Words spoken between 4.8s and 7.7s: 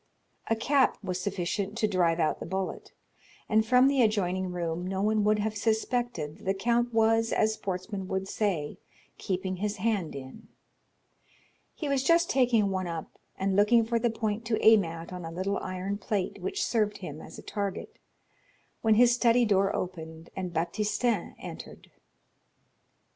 no one would have suspected that the count was, as